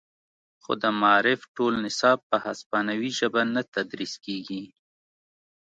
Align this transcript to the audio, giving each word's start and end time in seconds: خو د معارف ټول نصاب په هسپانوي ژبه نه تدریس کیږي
خو 0.63 0.71
د 0.83 0.85
معارف 1.01 1.41
ټول 1.55 1.73
نصاب 1.85 2.17
په 2.29 2.37
هسپانوي 2.45 3.11
ژبه 3.19 3.41
نه 3.55 3.61
تدریس 3.73 4.13
کیږي 4.25 4.63